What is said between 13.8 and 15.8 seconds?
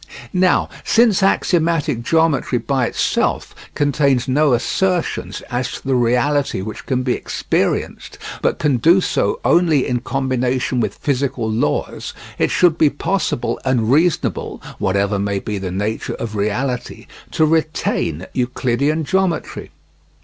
reasonable whatever may be the